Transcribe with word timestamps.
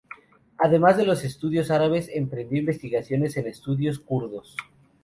Además 0.57 0.97
de 0.97 1.05
los 1.05 1.23
estudios 1.23 1.69
árabes, 1.69 2.09
emprendió 2.11 2.57
investigaciones 2.57 3.37
en 3.37 3.45
estudios 3.45 3.99
kurdos. 3.99 4.57